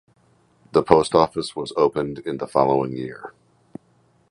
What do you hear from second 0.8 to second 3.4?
post office was opened in the following year.